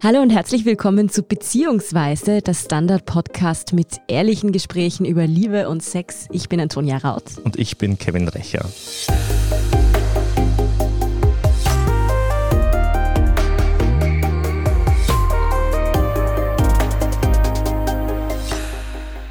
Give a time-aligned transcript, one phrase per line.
[0.00, 6.28] Hallo und herzlich willkommen zu Beziehungsweise, das Standard-Podcast mit ehrlichen Gesprächen über Liebe und Sex.
[6.30, 7.24] Ich bin Antonia Raut.
[7.42, 8.64] Und ich bin Kevin Recher.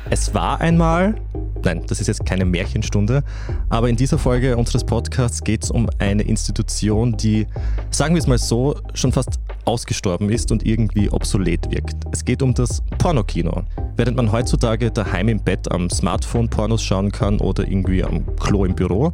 [0.10, 1.16] Es war einmal
[1.64, 3.24] Nein, das ist jetzt keine Märchenstunde,
[3.68, 7.46] aber in dieser Folge unseres Podcasts geht es um eine Institution, die,
[7.92, 11.96] sagen wir es mal so, schon fast ausgestorben ist und irgendwie obsolet wirkt.
[12.12, 13.64] Es geht um das Pornokino.
[13.96, 18.66] Während man heutzutage daheim im Bett am Smartphone Pornos schauen kann oder irgendwie am Klo
[18.66, 19.12] im Büro,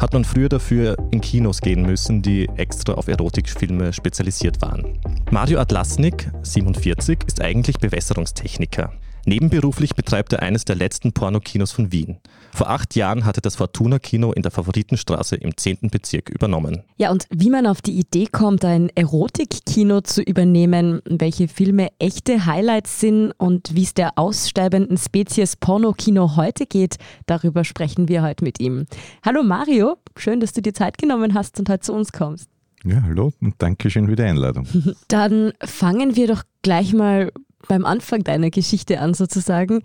[0.00, 4.98] hat man früher dafür in Kinos gehen müssen, die extra auf Erotikfilme spezialisiert waren.
[5.30, 8.92] Mario Atlasnik, 47, ist eigentlich Bewässerungstechniker.
[9.24, 12.18] Nebenberuflich betreibt er eines der letzten Pornokinos von Wien.
[12.54, 15.90] Vor acht Jahren hatte das Fortuna Kino in der Favoritenstraße im 10.
[15.90, 16.82] Bezirk übernommen.
[16.96, 22.46] Ja, und wie man auf die Idee kommt, ein Erotikkino zu übernehmen, welche Filme echte
[22.46, 28.44] Highlights sind und wie es der aussterbenden Spezies Pornokino heute geht, darüber sprechen wir heute
[28.44, 28.86] mit ihm.
[29.24, 32.48] Hallo Mario, schön, dass du dir Zeit genommen hast und heute zu uns kommst.
[32.84, 34.66] Ja, hallo und danke schön für die Einladung.
[35.08, 37.32] Dann fangen wir doch gleich mal
[37.68, 39.82] beim Anfang deiner Geschichte an sozusagen.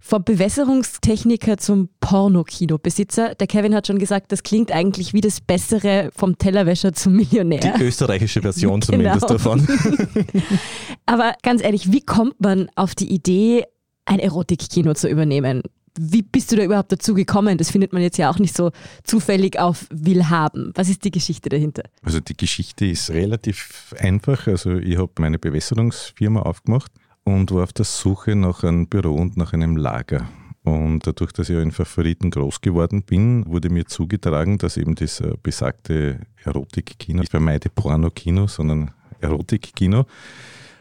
[0.00, 3.34] Vom Bewässerungstechniker zum Pornokinobesitzer.
[3.34, 7.74] Der Kevin hat schon gesagt, das klingt eigentlich wie das Bessere vom Tellerwäscher zum Millionär.
[7.78, 9.32] Die österreichische Version zumindest genau.
[9.32, 9.66] davon.
[11.06, 13.64] Aber ganz ehrlich, wie kommt man auf die Idee,
[14.04, 15.62] ein Erotikkino zu übernehmen?
[16.00, 17.58] Wie bist du da überhaupt dazu gekommen?
[17.58, 18.70] Das findet man jetzt ja auch nicht so
[19.02, 20.72] zufällig auf Willhaben.
[20.76, 21.82] Was ist die Geschichte dahinter?
[22.02, 24.46] Also die Geschichte ist relativ einfach.
[24.46, 26.92] Also ich habe meine Bewässerungsfirma aufgemacht
[27.28, 30.28] und war auf der Suche nach einem Büro und nach einem Lager.
[30.64, 35.20] Und dadurch, dass ich in Favoriten groß geworden bin, wurde mir zugetragen, dass eben das
[35.20, 40.06] äh, besagte Erotikkino, ich vermeide Porno-Kino, sondern Erotikkino,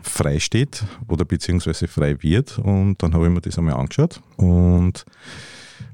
[0.02, 2.58] frei steht oder beziehungsweise frei wird.
[2.60, 5.06] Und dann habe ich mir das einmal angeschaut und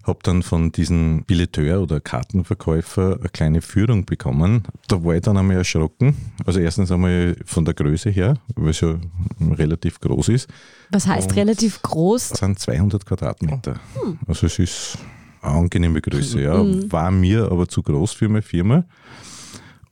[0.04, 4.64] habe dann von diesem Billeteur oder Kartenverkäufer eine kleine Führung bekommen.
[4.88, 6.16] Da war ich dann einmal erschrocken.
[6.46, 8.96] Also erstens einmal von der Größe her, weil es ja
[9.40, 10.50] relativ groß ist.
[10.90, 12.30] Was heißt Und relativ groß?
[12.30, 13.76] Das sind 200 Quadratmeter.
[14.02, 14.20] Hm.
[14.28, 14.98] Also es ist
[15.42, 16.42] eine angenehme Größe.
[16.42, 16.60] Ja.
[16.60, 16.92] Hm.
[16.92, 18.86] War mir aber zu groß für meine Firma.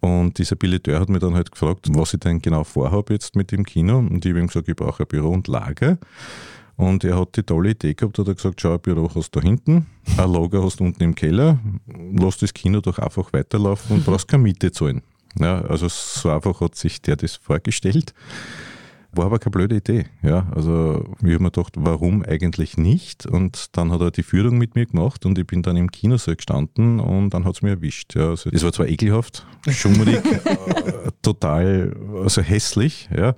[0.01, 3.51] Und dieser Billeteur hat mir dann halt gefragt, was ich denn genau vorhabe jetzt mit
[3.51, 3.99] dem Kino.
[3.99, 5.99] Und ich habe ihm gesagt, ich brauche ein Büro und Lager.
[6.77, 9.39] Und er hat die tolle Idee gehabt, hat er gesagt, schau, ein Büro hast du
[9.39, 9.85] da hinten,
[10.17, 11.59] ein Lager hast du unten im Keller,
[12.13, 15.01] lass das Kino doch einfach weiterlaufen und brauchst keine Miete zahlen.
[15.39, 18.13] Ja, also so einfach hat sich der das vorgestellt.
[19.13, 20.05] War aber keine blöde Idee.
[20.21, 23.25] Ja, also ich habe mir gedacht, warum eigentlich nicht?
[23.25, 26.37] Und dann hat er die Führung mit mir gemacht und ich bin dann im Kinosaal
[26.37, 28.15] gestanden und dann hat es mir erwischt.
[28.15, 30.15] Ja, also es war zwar ekelhaft, schummrig,
[30.45, 31.93] äh, total
[32.23, 33.35] also hässlich, ja.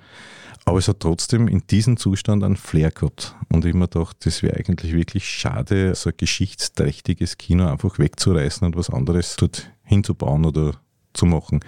[0.66, 3.36] Aber es hat trotzdem in diesem Zustand einen Flair gehabt.
[3.52, 8.66] Und ich mir gedacht, das wäre eigentlich wirklich schade, so ein geschichtsträchtiges Kino einfach wegzureißen
[8.66, 10.76] und was anderes dort hinzubauen oder
[11.14, 11.60] zu machen.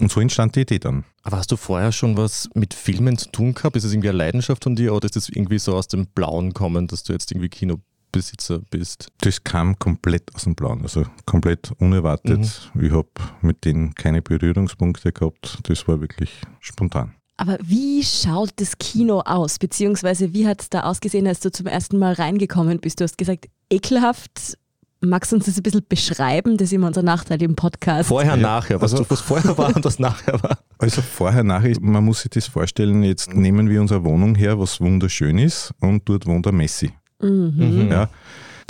[0.00, 1.04] Und so entstand die Idee dann.
[1.22, 3.76] Aber hast du vorher schon was mit Filmen zu tun gehabt?
[3.76, 6.52] Ist das irgendwie eine Leidenschaft von dir oder ist das irgendwie so aus dem Blauen
[6.52, 9.08] kommen, dass du jetzt irgendwie Kinobesitzer bist?
[9.20, 12.70] Das kam komplett aus dem Blauen, also komplett unerwartet.
[12.74, 12.84] Mhm.
[12.84, 13.08] Ich habe
[13.42, 15.58] mit denen keine Berührungspunkte gehabt.
[15.64, 16.30] Das war wirklich
[16.60, 17.14] spontan.
[17.42, 19.58] Aber wie schaut das Kino aus?
[19.58, 23.00] Beziehungsweise wie hat es da ausgesehen, als du zum ersten Mal reingekommen bist?
[23.00, 24.56] Du hast gesagt, ekelhaft.
[25.00, 26.56] Magst du uns das ein bisschen beschreiben?
[26.56, 28.08] Das ist immer unser Nachteil im Podcast.
[28.08, 28.80] Vorher, nachher.
[28.80, 30.56] Was, also, was vorher war und was nachher war.
[30.78, 34.80] Also vorher, nachher, man muss sich das vorstellen, jetzt nehmen wir unsere Wohnung her, was
[34.80, 36.92] wunderschön ist, und dort wohnt der Messi.
[37.20, 37.88] Mhm.
[37.90, 38.08] Ja,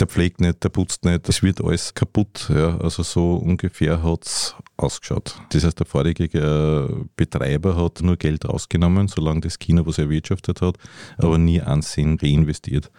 [0.02, 2.50] der pflegt nicht, der putzt nicht, es wird alles kaputt.
[2.52, 2.76] Ja.
[2.78, 5.40] Also so ungefähr hat es ausgeschaut.
[5.50, 10.60] Das heißt, der vorige äh, Betreiber hat nur Geld rausgenommen, solange das Kino was erwirtschaftet
[10.60, 10.76] hat,
[11.18, 12.90] aber nie Ansehen reinvestiert.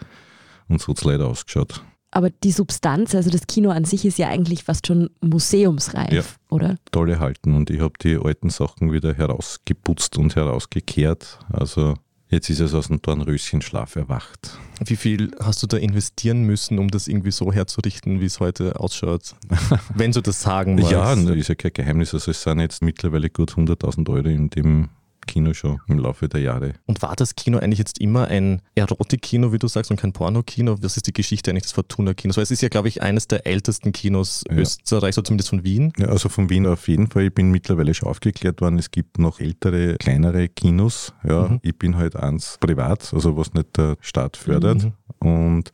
[0.69, 1.83] Und so hat es leider ausgeschaut.
[2.11, 6.23] Aber die Substanz, also das Kino an sich ist ja eigentlich fast schon museumsreif, ja,
[6.49, 6.77] oder?
[6.91, 11.39] Toll erhalten und ich habe die alten Sachen wieder herausgeputzt und herausgekehrt.
[11.51, 11.95] Also
[12.33, 14.57] Jetzt ist es aus dem Dornröschenschlaf erwacht.
[14.83, 18.79] Wie viel hast du da investieren müssen, um das irgendwie so herzurichten, wie es heute
[18.79, 19.35] ausschaut?
[19.93, 20.91] Wenn du das sagen magst.
[20.91, 22.11] Ja, ist ja kein Geheimnis.
[22.11, 24.89] Also es sind jetzt mittlerweile gut 100.000 Euro in dem
[25.25, 26.73] Kino schon im Laufe der Jahre.
[26.85, 30.77] Und war das Kino eigentlich jetzt immer ein Erotik-Kino, wie du sagst, und kein Porno-Kino?
[30.81, 32.37] Was ist die Geschichte eigentlich des Fortuna-Kinos?
[32.37, 34.57] Weil es ist ja, glaube ich, eines der ältesten Kinos ja.
[34.57, 35.93] Österreichs, oder zumindest von Wien.
[35.97, 37.23] Ja, also von Wien auf jeden Fall.
[37.23, 41.13] Ich bin mittlerweile schon aufgeklärt worden, es gibt noch ältere, kleinere Kinos.
[41.27, 41.59] Ja, mhm.
[41.61, 44.83] Ich bin halt eins privat, also was nicht der Staat fördert.
[44.83, 44.93] Mhm.
[45.19, 45.71] Und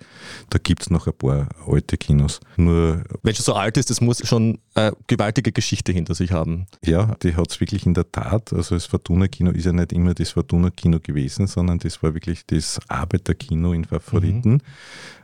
[0.51, 2.39] da gibt es noch ein paar alte Kinos.
[2.55, 6.67] Nur Welches so alt ist, das muss schon eine gewaltige Geschichte hinter sich haben.
[6.83, 8.53] Ja, die hat es wirklich in der Tat.
[8.53, 12.79] Also das Fortuna-Kino ist ja nicht immer das Fortuna-Kino gewesen, sondern das war wirklich das
[12.87, 14.51] Arbeiterkino in Favoriten.
[14.53, 14.61] Mhm.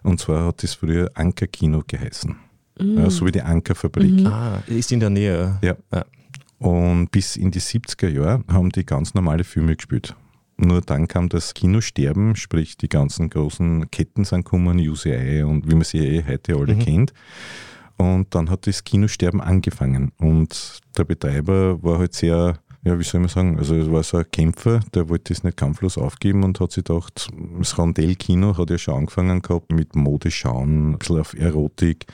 [0.04, 2.36] Und zwar hat das früher Anker-Kino geheißen.
[2.80, 2.98] Mhm.
[2.98, 4.12] Ja, so wie die Ankerfabrik.
[4.12, 4.28] Mhm.
[4.28, 5.58] Ah, ist in der Nähe.
[5.62, 5.76] Ja.
[5.94, 6.06] ja.
[6.58, 10.16] Und bis in die 70er Jahre haben die ganz normale Filme gespielt.
[10.58, 15.76] Nur dann kam das Kinosterben, sprich die ganzen großen Ketten sind gekommen, UCI und wie
[15.76, 16.80] man sie eh heute alle mhm.
[16.80, 17.14] kennt.
[17.98, 20.12] Und dann hat das Kinosterben angefangen.
[20.18, 24.18] Und der Betreiber war halt sehr, ja, wie soll man sagen, also es war so
[24.18, 28.70] ein Kämpfer, der wollte das nicht kampflos aufgeben und hat sich gedacht, das Rondell-Kino hat
[28.70, 32.06] ja schon angefangen gehabt mit Modeschauen, ein bisschen auf Erotik.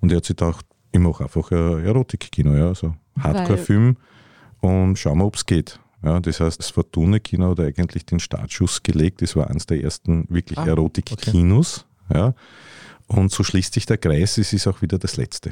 [0.00, 3.96] Und er hat sich gedacht, ich mache einfach ein Erotik-Kino, ja, so Hardcore-Film
[4.60, 5.78] und schauen wir, ob es geht.
[6.02, 9.20] Ja, das heißt, das Fortuna-Kino hat eigentlich den Startschuss gelegt.
[9.20, 11.86] Das war eines der ersten wirklich ah, Erotik-Kinos.
[12.08, 12.18] Okay.
[12.18, 12.34] Ja.
[13.08, 15.50] Und so schließt sich der Kreis, es ist auch wieder das Letzte.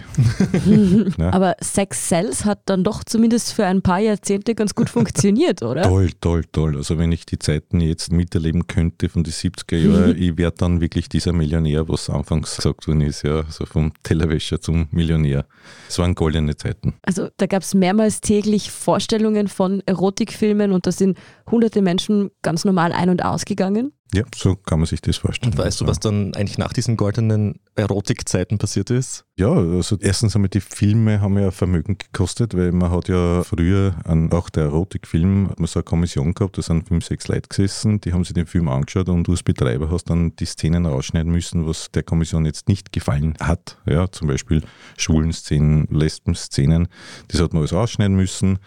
[1.18, 1.32] ja.
[1.32, 5.82] Aber Sex Cells hat dann doch zumindest für ein paar Jahrzehnte ganz gut funktioniert, oder?
[5.82, 6.76] Toll, toll, toll.
[6.76, 10.82] Also wenn ich die Zeiten jetzt miterleben könnte von den 70er Jahren, ich wäre dann
[10.82, 15.46] wirklich dieser Millionär, was anfangs gesagt worden ist, ja, so vom Tellerwäscher zum Millionär.
[15.88, 16.94] Es waren goldene Zeiten.
[17.02, 21.16] Also da gab es mehrmals täglich Vorstellungen von Erotikfilmen und da sind
[21.50, 23.92] hunderte Menschen ganz normal ein- und ausgegangen.
[24.14, 25.52] Ja, so kann man sich das vorstellen.
[25.52, 29.24] Und weißt du, was dann eigentlich nach diesen goldenen Erotikzeiten passiert ist?
[29.36, 33.96] Ja, also erstens einmal die Filme haben ja Vermögen gekostet, weil man hat ja früher
[34.04, 37.48] an auch der Erotikfilm, hat man so eine Kommission gehabt, da sind fünf, sechs Leute
[37.48, 40.86] gesessen, die haben sich den Film angeschaut und du als Betreiber hast dann die Szenen
[40.86, 43.76] rausschneiden müssen, was der Kommission jetzt nicht gefallen hat.
[43.86, 44.62] Ja, zum Beispiel
[44.96, 46.88] schwulen Szenen, Lesben-Szenen,
[47.28, 48.60] das hat man alles rausschneiden müssen,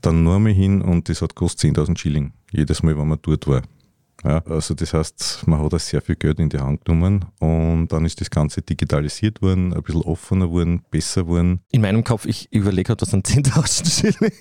[0.00, 3.46] dann nur mal hin und das hat kostet 10.000 Schilling, jedes Mal, wenn man dort
[3.48, 3.62] war.
[4.24, 7.88] Ja, also das heißt, man hat da sehr viel Geld in die Hand genommen und
[7.88, 11.60] dann ist das Ganze digitalisiert worden, ein bisschen offener worden, besser worden.
[11.70, 14.32] In meinem Kopf, ich überlege gerade, was sind 10.000 Schilling?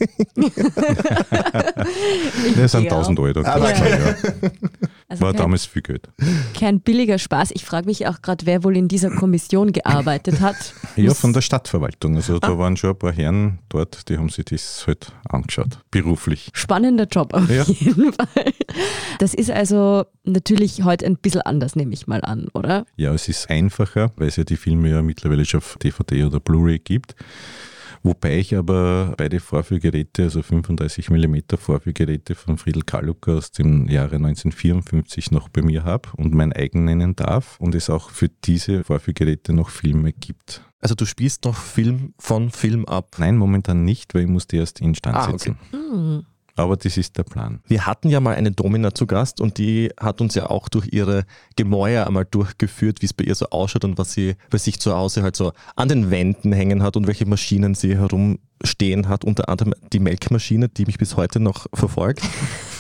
[2.55, 3.45] das sind 1.000 Euro.
[3.45, 3.87] Aber ja.
[3.87, 4.15] ja.
[5.13, 6.09] Also War kein, damals viel Geld.
[6.57, 7.51] Kein billiger Spaß.
[7.51, 10.55] Ich frage mich auch gerade, wer wohl in dieser Kommission gearbeitet hat.
[10.95, 12.17] Ja, von der Stadtverwaltung.
[12.17, 12.39] Also ah.
[12.39, 16.51] da waren schon ein paar Herren dort, die haben sich das halt angeschaut, beruflich.
[16.53, 17.63] Spannender Job auf ja.
[17.63, 18.53] jeden Fall.
[19.17, 22.85] Das ist also also natürlich heute ein bisschen anders, nehme ich mal an, oder?
[22.95, 26.39] Ja, es ist einfacher, weil es ja die Filme ja mittlerweile schon auf DVD oder
[26.39, 27.15] Blu-ray gibt.
[28.05, 34.17] Wobei ich aber beide Vorführgeräte, also 35 mm Vorführgeräte von Friedel Kaluka aus dem Jahre
[34.17, 38.83] 1954 noch bei mir habe und mein eigen nennen darf und es auch für diese
[38.83, 40.61] Vorführgeräte noch Filme gibt.
[40.81, 43.15] Also du spielst noch Film von Film ab?
[43.19, 45.57] Nein, momentan nicht, weil ich musste erst instand ah, setzen.
[45.71, 45.77] Okay.
[45.77, 46.25] Hm.
[46.55, 47.61] Aber das ist der Plan.
[47.67, 50.87] Wir hatten ja mal eine Domina zu Gast und die hat uns ja auch durch
[50.91, 54.79] ihre Gemäuer einmal durchgeführt, wie es bei ihr so ausschaut und was sie bei sich
[54.79, 59.25] zu Hause halt so an den Wänden hängen hat und welche Maschinen sie herumstehen hat.
[59.25, 62.21] Unter anderem die Melkmaschine, die mich bis heute noch verfolgt.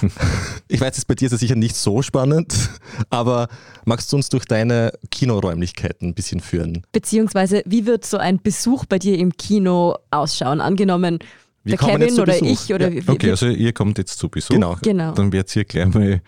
[0.67, 2.69] ich weiß, jetzt bei dir ist es sicher nicht so spannend,
[3.09, 3.47] aber
[3.85, 6.85] magst du uns durch deine Kinoräumlichkeiten ein bisschen führen?
[6.91, 10.61] Beziehungsweise, wie wird so ein Besuch bei dir im Kino ausschauen?
[10.61, 11.17] Angenommen,
[11.63, 13.01] wir der Kevin oder ich oder ja.
[13.07, 14.55] Okay, also ihr kommt jetzt zu Besuch.
[14.55, 14.77] Genau.
[14.81, 15.13] genau.
[15.13, 16.21] Dann werdet ihr gleich mal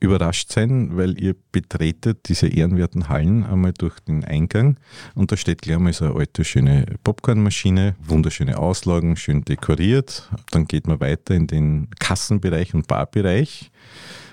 [0.00, 4.78] überrascht sein, weil ihr betretet diese ehrenwerten Hallen einmal durch den Eingang
[5.14, 10.30] und da steht gleich mal so eine alte, schöne Popcornmaschine, wunderschöne Auslagen, schön dekoriert.
[10.50, 13.70] Dann geht man weiter in den Kassenbereich und Barbereich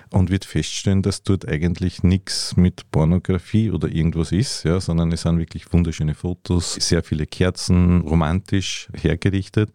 [0.10, 5.24] und wird feststellen, dass dort eigentlich nichts mit Pornografie oder irgendwas ist, ja, sondern es
[5.24, 9.72] sind wirklich wunderschöne Fotos, sehr viele Kerzen, romantisch hergerichtet.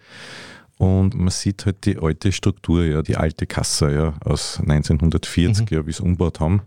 [0.79, 5.77] Und man sieht halt die alte Struktur, ja, die alte Kasse ja, aus 1940, mhm.
[5.77, 6.63] ja, wie sie umgebaut haben.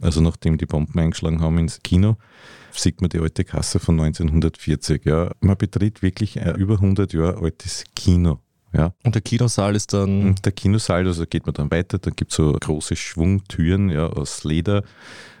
[0.00, 2.16] Also nachdem die Bomben eingeschlagen haben ins Kino,
[2.72, 5.04] sieht man die alte Kasse von 1940.
[5.04, 5.32] Ja.
[5.40, 8.38] Man betritt wirklich ein über 100 Jahre altes Kino.
[8.72, 8.92] Ja.
[9.02, 10.34] Und der Kinosaal ist dann.
[10.44, 14.44] Der Kinosaal, also geht man dann weiter, da gibt es so große Schwungtüren ja, aus
[14.44, 14.84] Leder.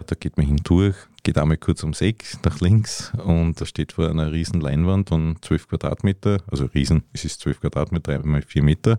[0.06, 0.96] Da geht man hindurch,
[1.28, 5.36] geht einmal kurz ums Eck nach links und da steht vor einer riesen Leinwand von
[5.42, 8.98] 12 Quadratmeter, also riesen, es ist 12 Quadratmeter, einmal 4 Meter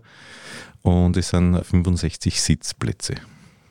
[0.82, 3.16] und es sind 65 Sitzplätze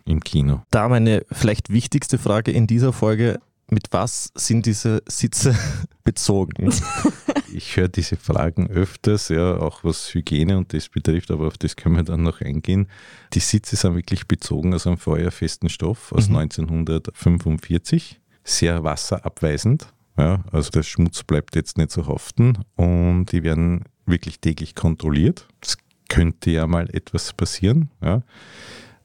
[0.03, 0.63] im Kino.
[0.71, 3.39] Da meine vielleicht wichtigste Frage in dieser Folge,
[3.69, 5.57] mit was sind diese Sitze
[6.03, 6.73] bezogen?
[7.53, 11.77] ich höre diese Fragen öfters, ja, auch was Hygiene und das betrifft, aber auf das
[11.77, 12.89] können wir dann noch eingehen.
[13.33, 16.35] Die Sitze sind wirklich bezogen aus einem feuerfesten Stoff aus mhm.
[16.35, 19.93] 1945 sehr wasserabweisend.
[20.17, 25.47] Ja, also der Schmutz bleibt jetzt nicht so haften und die werden wirklich täglich kontrolliert.
[25.61, 25.77] Es
[26.09, 27.89] könnte ja mal etwas passieren.
[28.01, 28.23] Ja.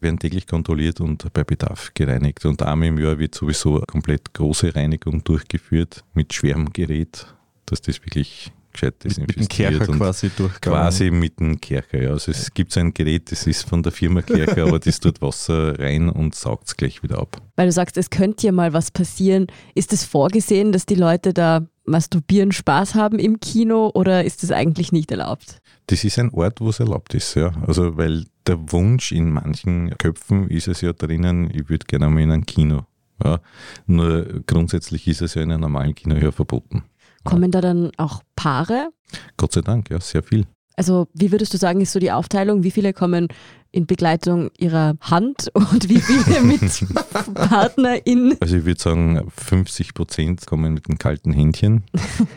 [0.01, 2.45] Werden täglich kontrolliert und bei Bedarf gereinigt.
[2.45, 7.27] Und einmal im Jahr wird sowieso eine komplett große Reinigung durchgeführt mit schwerem Gerät,
[7.67, 9.49] dass das wirklich gescheit Mit, mit dem.
[9.49, 10.81] Kercher quasi durchgegangen.
[10.81, 12.11] Quasi mit dem Kercher, ja.
[12.11, 15.23] Also es gibt so ein Gerät, das ist von der Firma Kercher, aber das tut
[15.23, 17.41] Wasser rein und saugt es gleich wieder ab.
[17.57, 19.47] Weil du sagst, es könnte ja mal was passieren.
[19.75, 24.51] Ist es vorgesehen, dass die Leute da masturbieren, Spaß haben im Kino oder ist das
[24.51, 25.61] eigentlich nicht erlaubt?
[25.87, 27.53] Das ist ein Ort, wo es erlaubt ist, ja.
[27.67, 32.23] Also weil der Wunsch in manchen Köpfen ist es ja drinnen, ich würde gerne mal
[32.23, 32.87] in ein Kino.
[33.23, 33.41] Ja.
[33.87, 36.85] Nur grundsätzlich ist es ja in einem normalen Kino ja verboten.
[37.25, 38.91] Kommen da dann auch Paare?
[39.37, 40.47] Gott sei Dank, ja, sehr viel.
[40.77, 42.65] Also wie würdest du sagen, ist so die Aufteilung?
[42.65, 43.29] Wie viele kommen
[43.71, 46.61] in Begleitung ihrer Hand und wie viele mit
[47.35, 48.37] Partnerin?
[48.41, 51.85] Also ich würde sagen, 50 Prozent kommen mit einem kalten Händchen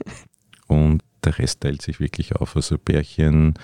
[0.67, 2.55] und der Rest teilt sich wirklich auf.
[2.55, 3.55] Also Pärchen,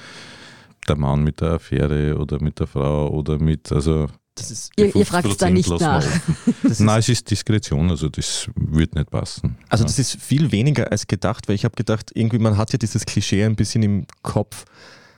[0.88, 4.96] der Mann mit der Affäre oder mit der Frau oder mit, also Das ist, Ihr,
[4.96, 5.98] ihr fragt da 50% nicht nach.
[6.06, 6.22] offen.
[6.64, 9.58] das ist, Nein, es ist Diskretion, also das wird nicht passen.
[9.70, 9.88] also Ja.
[9.88, 13.06] das ist viel weniger als gedacht, weil ich habe gedacht, irgendwie man hat ja dieses
[13.06, 14.66] Klischee ein bisschen im Kopf,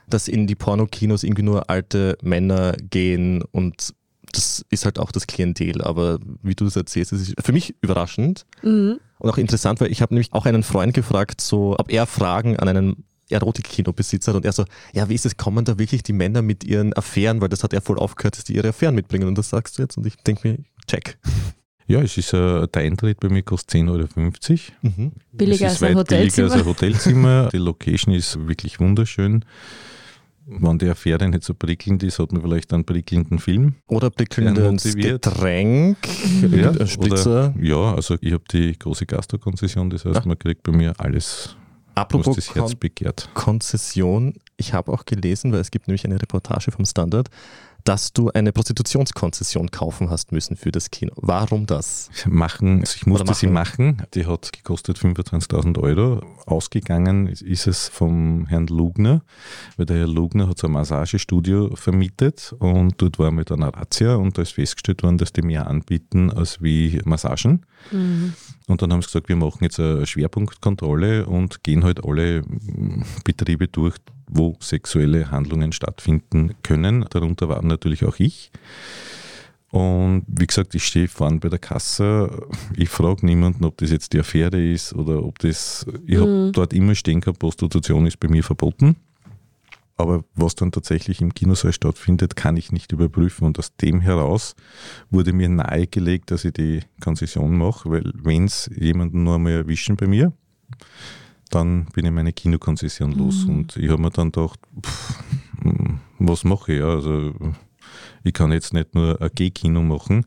[0.08, 3.94] dass in die Pornokinos irgendwie nur alte Männer gehen und
[4.32, 5.80] das ist halt auch das Klientel.
[5.82, 9.00] Aber wie du das erzählst, das ist für mich überraschend Mhm.
[9.18, 12.56] und auch interessant, weil ich habe nämlich auch einen Freund gefragt, so ob er Fragen
[12.58, 16.12] an einen Erotikkinobesitzer hat und er so, ja, wie ist es, kommen da wirklich die
[16.12, 19.26] Männer mit ihren Affären, weil das hat er voll aufgehört, dass die ihre Affären mitbringen
[19.28, 21.18] und das sagst du jetzt und ich denke mir, check.
[21.88, 24.92] Ja, es ist äh, der Eintritt bei mir kostet 10,50 Euro.
[24.96, 25.12] Mhm.
[25.30, 26.58] Billiger es als ist ein weit billiger als Hotelzimmer.
[26.58, 27.48] ein Hotelzimmer.
[27.52, 29.44] Die Location ist wirklich wunderschön.
[30.46, 33.74] Wenn die Affäre nicht so prickelnd ist, hat man vielleicht einen prickelnden Film.
[33.86, 34.96] Oder prickelndes.
[34.96, 35.98] Getränk,
[36.50, 37.54] Ja, Spritzer.
[37.56, 40.22] Oder, ja, also ich habe die große Gastro-Konzession, das heißt, Ah.
[40.26, 41.56] man kriegt bei mir alles,
[41.96, 43.28] Apropos das Herz begehrt.
[43.34, 47.28] Konzession, ich habe auch gelesen, weil es gibt nämlich eine Reportage vom Standard,
[47.84, 51.12] dass du eine Prostitutionskonzession kaufen hast müssen für das Kino.
[51.16, 52.10] Warum das?
[52.26, 54.02] Machen, also ich musste Oder sie machen.
[54.14, 56.20] Die hat gekostet 25.000 Euro.
[56.46, 59.22] Ausgegangen ist- ist es vom Herrn Lugner,
[59.76, 64.16] weil der Herr Lugner hat so ein Massagestudio vermietet und dort war mit einer Razzia
[64.16, 67.64] und da ist festgestellt worden, dass die mehr anbieten als wie Massagen.
[67.92, 68.32] Mhm.
[68.68, 73.02] Und dann haben sie gesagt, wir machen jetzt eine Schwerpunktkontrolle und gehen halt alle mm,
[73.24, 73.94] Betriebe durch,
[74.28, 77.04] wo sexuelle Handlungen stattfinden können.
[77.10, 78.50] Darunter war natürlich auch ich.
[79.70, 82.48] Und wie gesagt, ich stehe vorne bei der Kasse.
[82.76, 85.86] Ich frage niemanden, ob das jetzt die Affäre ist oder ob das.
[86.06, 86.52] Ich habe Mhm.
[86.52, 88.96] dort immer stehen gehabt, Prostitution ist bei mir verboten.
[89.98, 93.46] Aber was dann tatsächlich im Kinosaal stattfindet, kann ich nicht überprüfen.
[93.46, 94.54] Und aus dem heraus
[95.10, 99.96] wurde mir nahegelegt, dass ich die Konzession mache, weil wenn es jemanden nur einmal erwischen
[99.96, 100.32] bei mir,
[101.50, 103.44] dann bin ich meine Kinokonzession los.
[103.44, 103.50] Mhm.
[103.50, 105.24] Und ich habe mir dann gedacht, pff,
[105.62, 106.82] hm, was mache ich?
[106.82, 107.32] Also
[108.22, 110.26] ich kann jetzt nicht nur ein G-Kino machen.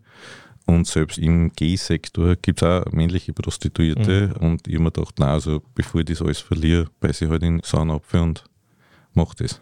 [0.66, 4.36] Und selbst im G-Sektor gibt es auch männliche Prostituierte.
[4.40, 7.44] Und ich habe mir gedacht, na, also bevor ich das alles verliere, beiße ich halt
[7.44, 8.44] in sauren Apfel und
[9.14, 9.62] mache das.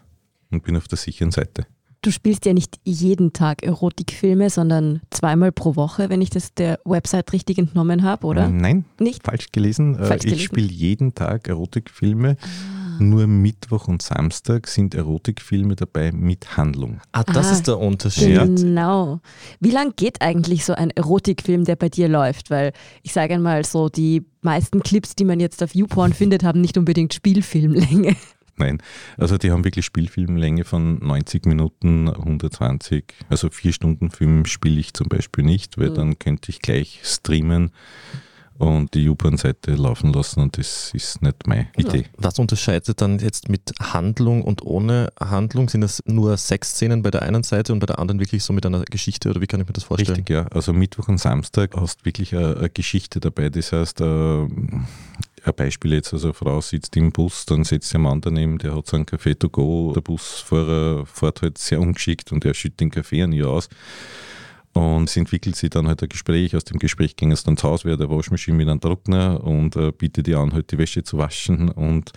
[0.50, 1.66] Und bin auf der sicheren Seite.
[2.00, 6.78] Du spielst ja nicht jeden Tag Erotikfilme, sondern zweimal pro Woche, wenn ich das der
[6.84, 8.48] Website richtig entnommen habe, oder?
[8.48, 9.24] Nein, Nicht?
[9.24, 9.96] falsch gelesen.
[9.98, 10.38] Äh, Falsch gelesen.
[10.38, 12.36] Ich spiele jeden Tag Erotikfilme.
[13.00, 17.00] Nur Mittwoch und Samstag sind Erotikfilme dabei mit Handlung.
[17.12, 18.34] Ah, das Ah, ist der Unterschied.
[18.56, 19.20] Genau.
[19.60, 22.50] Wie lang geht eigentlich so ein Erotikfilm, der bei dir läuft?
[22.50, 26.60] Weil ich sage einmal so, die meisten Clips, die man jetzt auf YouPorn findet, haben
[26.60, 28.16] nicht unbedingt Spielfilmlänge.
[28.58, 28.78] Nein,
[29.16, 33.04] also die haben wirklich Spielfilmlänge von 90 Minuten, 120.
[33.28, 35.94] Also vier Stunden Film spiele ich zum Beispiel nicht, weil Mhm.
[35.94, 37.70] dann könnte ich gleich streamen
[38.58, 42.06] und die U-Bahn-Seite laufen lassen und das ist nicht meine Idee.
[42.16, 45.68] Was unterscheidet dann jetzt mit Handlung und ohne Handlung?
[45.68, 48.66] Sind das nur Sexszenen bei der einen Seite und bei der anderen wirklich so mit
[48.66, 50.16] einer Geschichte oder wie kann ich mir das vorstellen?
[50.16, 50.46] Richtig, ja.
[50.48, 53.48] Also Mittwoch und Samstag hast du wirklich eine, eine Geschichte dabei.
[53.48, 57.94] Das heißt, äh, ein Beispiel jetzt, also eine Frau sitzt im Bus, dann setzt sich
[57.94, 61.80] ein Mann daneben, der hat so einen Café to go, der Busfahrer fährt halt sehr
[61.80, 63.68] ungeschickt und er schüttet den Kaffee an ihr aus.
[64.74, 66.54] Und es entwickelt sich dann halt ein Gespräch.
[66.54, 69.76] Aus dem Gespräch ging es dann zu Hause, wer der Waschmaschine mit einem Trockner und
[69.76, 71.68] äh, bietet die an, halt die Wäsche zu waschen.
[71.68, 72.12] Und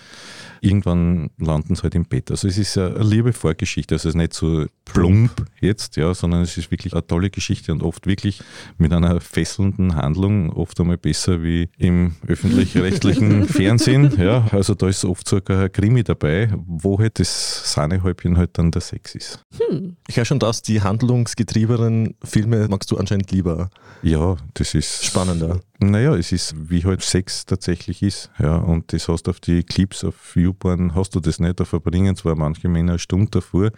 [0.60, 2.30] irgendwann landen sie halt im Bett.
[2.30, 3.96] Also es ist eine liebe Vorgeschichte.
[3.96, 7.72] Also es ist nicht so plump jetzt, ja, sondern es ist wirklich eine tolle Geschichte
[7.72, 8.42] und oft wirklich
[8.78, 14.14] mit einer fesselnden Handlung, oft einmal besser wie im öffentlich-rechtlichen Fernsehen.
[14.18, 18.72] Ja, also da ist oft sogar ein Krimi dabei, wo halt das Sahnehäubchen halt dann
[18.72, 19.40] der Sex ist.
[19.58, 19.96] Hm.
[20.08, 23.70] Ich höre schon raus, die handlungsgetriebenen Filme magst du anscheinend lieber.
[24.02, 25.60] Ja, das ist Spannender.
[25.84, 28.30] Naja, es ist, wie halt Sex tatsächlich ist.
[28.38, 31.60] Ja, und das hast du auf die Clips auf YouPorn, hast du das nicht.
[31.60, 33.72] Da verbringen zwar manche Männer eine Stunde davor,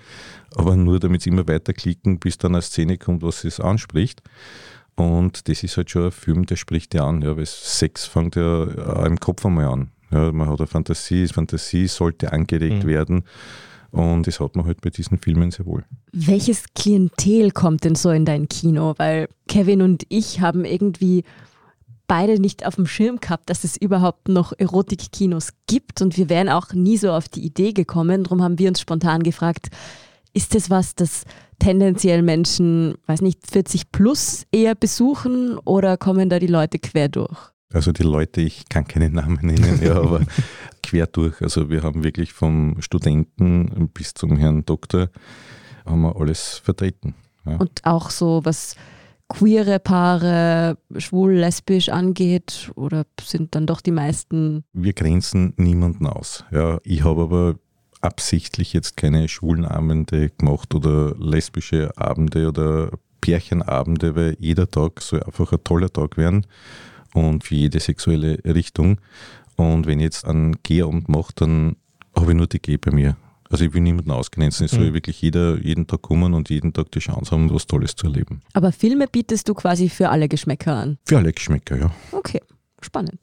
[0.56, 4.22] aber nur damit sie immer weiterklicken, bis dann eine Szene kommt, was es anspricht.
[4.96, 8.36] Und das ist halt schon ein Film, der spricht ja an, ja, weil Sex fängt
[8.36, 9.92] ja auch im Kopf einmal an.
[10.12, 12.88] Ja, man hat eine Fantasie, Fantasie sollte angeregt mhm.
[12.88, 13.24] werden.
[13.90, 15.86] Und das hat man halt bei diesen Filmen sehr wohl.
[16.12, 18.96] Welches Klientel kommt denn so in dein Kino?
[18.98, 21.24] Weil Kevin und ich haben irgendwie
[22.08, 26.50] beide nicht auf dem Schirm gehabt, dass es überhaupt noch Erotikkinos gibt und wir wären
[26.50, 28.24] auch nie so auf die Idee gekommen.
[28.24, 29.70] Darum haben wir uns spontan gefragt,
[30.34, 31.26] ist das was, das
[31.60, 37.38] tendenziell Menschen, weiß nicht, 40 plus eher besuchen oder kommen da die Leute quer durch?
[37.72, 40.22] Also die Leute, ich kann keine Namen nennen, ja, aber
[40.84, 41.42] quer durch.
[41.42, 45.10] Also wir haben wirklich vom Studenten bis zum Herrn Doktor
[45.86, 47.16] haben wir alles vertreten.
[47.46, 47.58] Ja.
[47.58, 48.76] Und auch so was
[49.28, 54.64] queere Paare, schwul, lesbisch angeht oder sind dann doch die meisten?
[54.74, 56.46] Wir grenzen niemanden aus.
[56.52, 57.56] Ja, ich habe aber
[58.04, 62.92] absichtlich jetzt keine schwulen Abende gemacht oder lesbische Abende oder
[63.22, 66.46] Pärchenabende, weil jeder Tag soll einfach ein toller Tag werden
[67.14, 69.00] und für jede sexuelle Richtung.
[69.56, 71.78] Und wenn ich jetzt einen Gehabend mache, dann
[72.16, 73.16] habe ich nur die G bei mir.
[73.50, 74.66] Also ich will niemanden ausgrenzen.
[74.66, 74.94] Es soll mhm.
[74.96, 78.42] wirklich jeder jeden Tag kommen und jeden Tag die Chance haben, was Tolles zu erleben.
[78.54, 80.98] Aber Filme bietest du quasi für alle Geschmäcker an?
[81.06, 81.92] Für alle Geschmäcker, ja.
[82.12, 82.42] Okay,
[82.82, 83.20] spannend.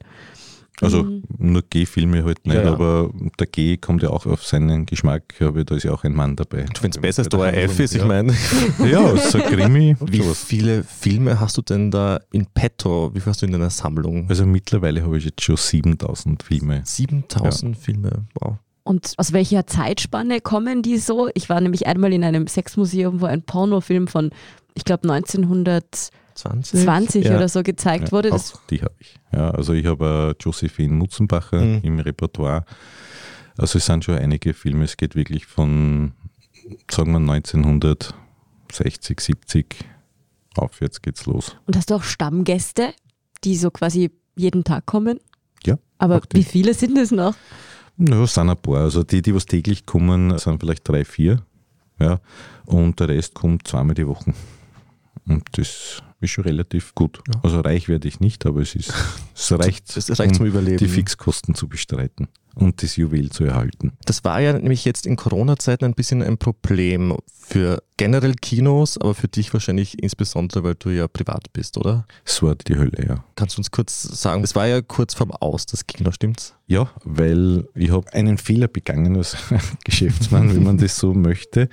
[0.79, 1.23] Also mhm.
[1.37, 2.73] nur G-Filme halt nicht, ja, ja.
[2.73, 6.13] aber der G kommt ja auch auf seinen Geschmack, aber da ist ja auch ein
[6.13, 6.63] Mann dabei.
[6.63, 8.33] Du findest besser, dass da ein F ist, ich meine.
[8.79, 9.95] Ja, so Krimi.
[9.99, 13.11] Wie viele Filme hast du denn da in petto?
[13.13, 14.27] Wie viel hast du in deiner Sammlung?
[14.27, 16.81] Also mittlerweile habe ich jetzt schon 7000 Filme.
[16.83, 17.81] 7000 ja.
[17.81, 18.57] Filme, wow.
[18.83, 21.29] Und aus welcher Zeitspanne kommen die so?
[21.35, 24.31] Ich war nämlich einmal in einem Sexmuseum, wo ein Pornofilm von,
[24.73, 26.09] ich glaube, 1900
[26.41, 27.35] 20, 20 ja.
[27.35, 28.29] oder so gezeigt ja, wurde.
[28.29, 29.19] Das die habe ich.
[29.33, 31.81] Ja, also ich habe äh, Josephine Mutzenbacher mhm.
[31.83, 32.65] im Repertoire.
[33.57, 34.85] Also es sind schon einige Filme.
[34.85, 36.13] Es geht wirklich von,
[36.89, 39.75] sagen wir 1960, 70
[40.57, 41.55] aufwärts geht's los.
[41.65, 42.93] Und hast du auch Stammgäste,
[43.43, 45.19] die so quasi jeden Tag kommen?
[45.65, 45.77] Ja.
[45.97, 47.35] Aber wie viele sind es noch?
[47.97, 48.81] Ja, es sind ein paar.
[48.81, 51.43] Also die, die was täglich kommen, sind vielleicht drei, vier.
[51.99, 52.19] Ja.
[52.65, 54.33] Und der Rest kommt zweimal die Woche.
[55.27, 57.21] Und das ist schon relativ gut.
[57.33, 57.41] Ja.
[57.43, 58.93] Also reich werde ich nicht, aber es ist
[59.35, 60.77] es reicht, es reicht um zum Überleben.
[60.77, 63.93] die Fixkosten zu bestreiten und das Juwel zu erhalten.
[64.05, 67.15] Das war ja nämlich jetzt in Corona-Zeiten ein bisschen ein Problem
[67.51, 72.05] für generell Kinos, aber für dich wahrscheinlich insbesondere, weil du ja privat bist, oder?
[72.25, 73.23] Es war die Hölle, ja.
[73.35, 76.55] Kannst du uns kurz sagen, es war ja kurz vorm Aus, das Kino, stimmt's?
[76.67, 79.35] Ja, weil ich habe einen Fehler begangen als
[79.83, 81.67] Geschäftsmann, wenn man das so möchte.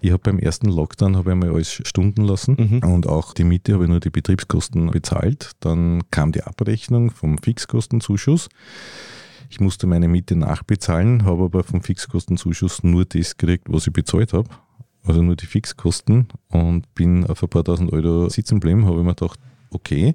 [0.00, 2.92] Ich habe beim ersten Lockdown habe ich einmal alles stunden lassen mhm.
[2.92, 5.52] und auch die Miete habe ich nur die Betriebskosten bezahlt.
[5.60, 8.48] Dann kam die Abrechnung vom Fixkostenzuschuss.
[9.50, 14.32] Ich musste meine Miete nachbezahlen, habe aber vom Fixkostenzuschuss nur das gekriegt, was ich bezahlt
[14.32, 14.48] habe.
[15.04, 19.04] Also nur die Fixkosten und bin auf ein paar tausend Euro sitzen geblieben, habe ich
[19.04, 20.14] mir gedacht, okay,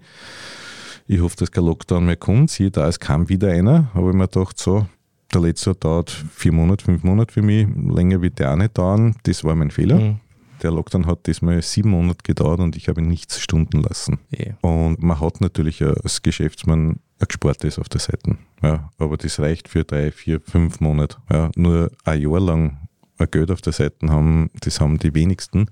[1.07, 2.49] ich hoffe, dass kein Lockdown mehr kommt.
[2.49, 4.87] Siehe da, es kam wieder einer, habe ich mir gedacht, so,
[5.33, 9.17] der letzte dauert vier Monate, fünf Monate für mich, länger wird der auch nicht dauern.
[9.23, 9.99] Das war mein Fehler.
[9.99, 10.19] Mhm.
[10.63, 14.19] Der Lockdown hat diesmal sieben Monate gedauert und ich habe nichts stunden lassen.
[14.33, 14.55] Yeah.
[14.61, 18.37] Und man hat natürlich als Geschäftsmann ein Gespartes auf der Seite.
[18.61, 21.17] Ja, aber das reicht für drei, vier, fünf Monate.
[21.31, 25.67] Ja, nur ein Jahr lang ein Geld auf der Seite haben, das haben die wenigsten.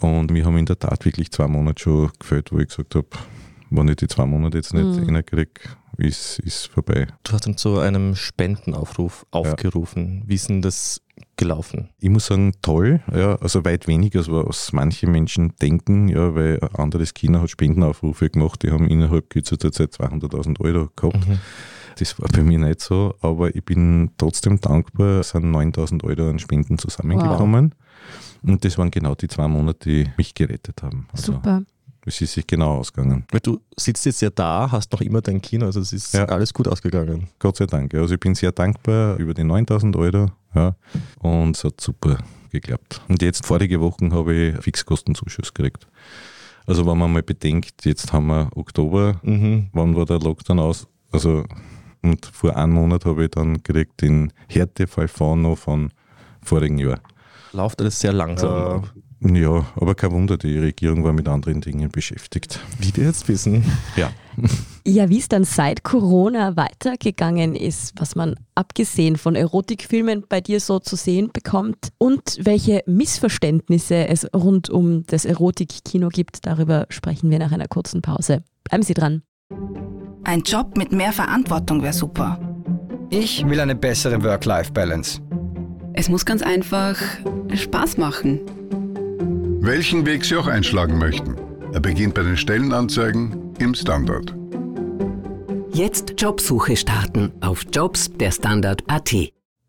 [0.00, 3.08] Und wir haben in der Tat wirklich zwei Monate schon gefällt, wo ich gesagt habe,
[3.70, 5.14] wenn ich die zwei Monate jetzt nicht mhm.
[5.14, 5.60] reinkriege,
[5.98, 7.06] ist, ist vorbei.
[7.22, 10.20] Du hast dann zu einem Spendenaufruf aufgerufen.
[10.20, 10.28] Ja.
[10.28, 11.00] Wie ist denn das
[11.36, 11.90] gelaufen?
[11.98, 16.60] Ich muss sagen, toll, ja, also weit weniger, als was manche Menschen denken, ja, weil
[16.60, 21.28] ein anderes China hat Spendenaufrufe gemacht, die haben innerhalb kürzester Zeit 200.000 Euro gehabt.
[21.28, 21.38] Mhm.
[21.98, 26.28] Das war bei mir nicht so, aber ich bin trotzdem dankbar, es sind 9000 Euro
[26.28, 27.74] an Spenden zusammengekommen.
[28.42, 28.50] Wow.
[28.50, 31.06] Und das waren genau die zwei Monate, die mich gerettet haben.
[31.12, 31.62] Also Super.
[32.06, 33.24] Es ist sich genau ausgegangen.
[33.30, 36.26] Weil du sitzt jetzt ja da, hast noch immer dein Kino, also es ist ja.
[36.26, 37.28] alles gut ausgegangen.
[37.38, 37.94] Gott sei Dank.
[37.94, 40.76] Also ich bin sehr dankbar über die 9000 Euro ja,
[41.20, 42.18] und es hat super
[42.50, 43.00] geklappt.
[43.08, 45.86] Und jetzt vorige Woche habe ich Fixkostenzuschuss gekriegt.
[46.66, 49.68] Also wenn man mal bedenkt, jetzt haben wir Oktober, mhm.
[49.72, 50.86] wann war der Lockdown aus?
[51.10, 51.44] Also
[52.04, 55.90] und vor einem Monat habe ich dann gekriegt den Härtefall von
[56.42, 57.00] vorigen Jahr.
[57.52, 58.84] Läuft alles sehr langsam.
[58.84, 58.86] Äh,
[59.32, 62.60] ja, aber kein Wunder, die Regierung war mit anderen Dingen beschäftigt.
[62.78, 63.64] Wie wir jetzt wissen.
[63.96, 64.10] Ja.
[64.86, 70.60] Ja, wie es dann seit Corona weitergegangen ist, was man abgesehen von Erotikfilmen bei dir
[70.60, 77.30] so zu sehen bekommt und welche Missverständnisse es rund um das Erotikkino gibt, darüber sprechen
[77.30, 78.42] wir nach einer kurzen Pause.
[78.64, 79.22] Bleiben Sie dran.
[80.24, 82.38] Ein Job mit mehr Verantwortung wäre super.
[83.08, 85.20] Ich will eine bessere Work-Life-Balance.
[85.94, 86.98] Es muss ganz einfach
[87.54, 88.40] Spaß machen
[89.64, 91.34] welchen Weg Sie auch einschlagen möchten.
[91.72, 94.32] Er beginnt bei den Stellenanzeigen im Standard.
[95.72, 99.12] Jetzt Jobsuche starten auf Jobs der Standard.at.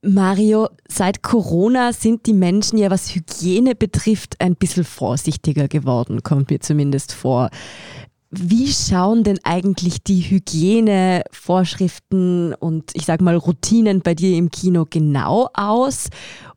[0.04, 6.52] Mario, seit Corona sind die Menschen ja, was Hygiene betrifft, ein bisschen vorsichtiger geworden, kommt
[6.52, 7.50] mir zumindest vor.
[8.30, 14.86] Wie schauen denn eigentlich die Hygienevorschriften und ich sag mal Routinen bei dir im Kino
[14.88, 16.10] genau aus?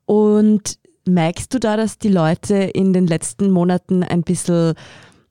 [0.04, 4.74] Und merkst du da, dass die Leute in den letzten Monaten ein bisschen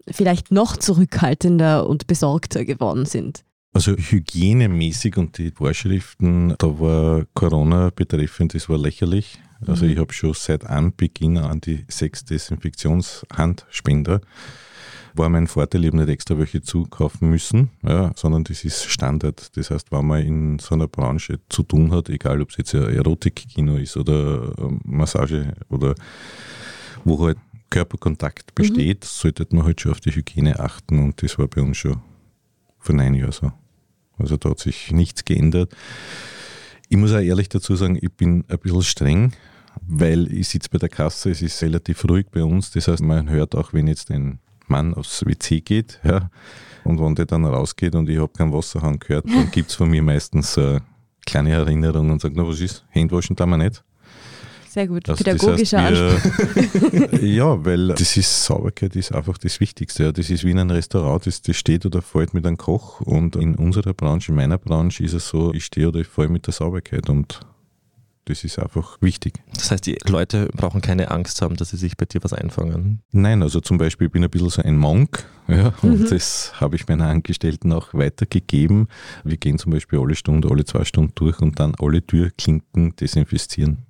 [0.09, 3.43] vielleicht noch zurückhaltender und besorgter geworden sind?
[3.73, 9.39] Also hygienemäßig und die Vorschriften, da war Corona betreffend, das war lächerlich.
[9.65, 9.91] Also mhm.
[9.91, 14.21] ich habe schon seit Anbeginn an die sechs Desinfektionshandspender
[15.17, 19.55] war mein Vorteil, eben nicht extra welche zukaufen müssen, ja, sondern das ist Standard.
[19.57, 22.75] Das heißt, wenn man in so einer Branche zu tun hat, egal ob es jetzt
[22.75, 24.53] ein Erotikkino ist oder
[24.83, 25.95] Massage oder
[27.03, 27.37] wo halt
[27.69, 29.07] Körperkontakt besteht, mhm.
[29.07, 32.01] sollte man halt schon auf die Hygiene achten und das war bei uns schon
[32.79, 33.51] vor neun Jahren so.
[34.17, 35.75] Also da hat sich nichts geändert.
[36.89, 39.33] Ich muss auch ehrlich dazu sagen, ich bin ein bisschen streng,
[39.81, 42.71] weil ich sitze bei der Kasse, es ist relativ ruhig bei uns.
[42.71, 46.29] Das heißt, man hört auch, wenn jetzt ein Mann aufs WC geht, ja,
[46.83, 49.89] und wenn der dann rausgeht und ich habe keinen Wasserhahn gehört, dann gibt es von
[49.89, 50.81] mir meistens eine
[51.25, 53.83] kleine Erinnerung und sagt, na was ist, Handwaschen da wir nicht.
[54.69, 59.59] Sehr gut, also pädagogischer das heißt, wir, Ja, weil das ist Sauberkeit ist einfach das
[59.59, 60.03] Wichtigste.
[60.03, 60.11] Ja.
[60.11, 63.01] Das ist wie in einem Restaurant, das, das steht oder fällt mit einem Koch.
[63.01, 66.29] Und in unserer Branche, in meiner Branche ist es so, ich stehe oder ich falle
[66.29, 67.09] mit der Sauberkeit.
[67.09, 67.39] Und
[68.27, 69.41] das ist einfach wichtig.
[69.53, 73.01] Das heißt, die Leute brauchen keine Angst haben, dass sie sich bei dir was einfangen?
[73.11, 76.09] Nein, also zum Beispiel, ich bin ein bisschen so ein Monk ja, und mhm.
[76.09, 78.87] das habe ich meinen Angestellten auch weitergegeben.
[79.23, 83.85] Wir gehen zum Beispiel alle Stunde, alle zwei Stunden durch und dann alle Türklinken desinfizieren.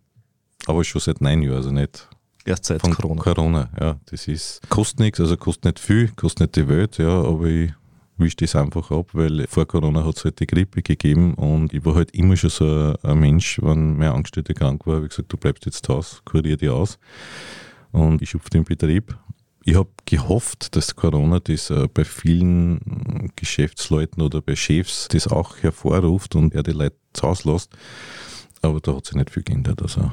[0.67, 2.07] Aber schon seit neun Jahren, also nicht
[2.45, 3.21] Erst seit von Corona.
[3.21, 3.99] Corona, ja.
[4.05, 7.71] Das ist, kostet nichts, also kostet nicht viel, kostet nicht die Welt, ja, aber ich
[8.19, 11.85] wische das einfach ab, weil vor Corona hat es halt die Grippe gegeben und ich
[11.85, 15.31] war halt immer schon so ein Mensch, wenn mein Angestellter krank war, habe ich gesagt,
[15.31, 16.99] du bleibst jetzt zu Hause, kurier dich aus.
[17.91, 19.17] Und ich schupfe den Betrieb.
[19.63, 25.57] Ich habe gehofft, dass Corona das äh, bei vielen Geschäftsleuten oder bei Chefs das auch
[25.57, 27.77] hervorruft und er die Leute zu Hause lässt.
[28.61, 29.81] Aber da hat sich nicht viel geändert.
[29.81, 30.11] Also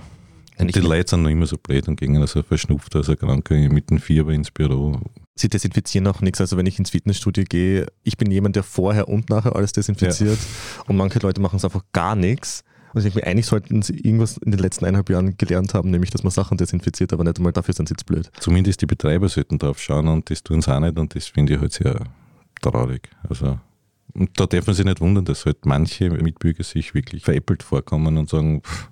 [0.59, 3.99] die Leute sind noch immer so blöd und gehen also verschnupft, also Kranke mit dem
[3.99, 5.01] Fieber ins Büro.
[5.37, 6.41] Sie desinfizieren auch nichts.
[6.41, 10.39] Also wenn ich ins Fitnessstudio gehe, ich bin jemand, der vorher und nachher alles desinfiziert
[10.39, 10.85] ja.
[10.87, 12.63] und manche Leute machen es einfach gar nichts.
[12.93, 16.11] Also ich denke, eigentlich sollten sie irgendwas in den letzten eineinhalb Jahren gelernt haben, nämlich
[16.11, 18.31] dass man Sachen desinfiziert, aber nicht einmal dafür sind sie jetzt blöd.
[18.39, 21.55] Zumindest die Betreiber sollten drauf schauen und das tun sie auch nicht und das finde
[21.55, 22.05] ich halt sehr
[22.63, 23.11] traurig.
[23.29, 23.59] Also
[24.13, 28.17] und da darf man sich nicht wundern, dass halt manche Mitbürger sich wirklich veräppelt vorkommen
[28.17, 28.89] und sagen, pff,